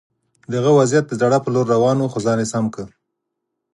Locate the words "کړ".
2.75-2.87